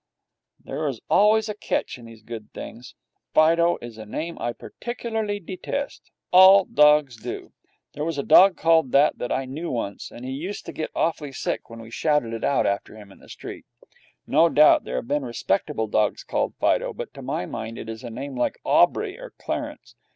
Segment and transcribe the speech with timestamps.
[0.59, 2.95] There's always a catch in these good things.
[3.35, 6.09] Fido is a name I particularly detest.
[6.33, 7.53] All dogs do.
[7.93, 10.89] There was a dog called that that I knew once, and he used to get
[10.95, 13.67] awfully sick when we shouted it out after him in the street.
[14.25, 18.03] No doubt there have been respectable dogs called Fido, but to my mind it is
[18.03, 19.93] a name like Aubrey or Clarence.